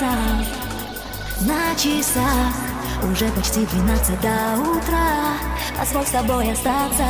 Волосам 0.00 0.44
На 1.40 1.74
часах. 1.74 2.54
Уже 3.10 3.28
почти 3.28 3.64
двенадцать 3.66 4.20
до 4.20 4.60
утра. 4.60 5.38
Позволь 5.78 6.06
с 6.06 6.10
тобой 6.10 6.52
остаться. 6.52 7.06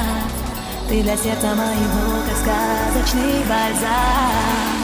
Ты 0.88 1.02
для 1.02 1.16
сердца 1.16 1.54
моего, 1.54 2.22
как 2.26 2.36
сказочный 2.36 3.44
бальзам 3.48 4.79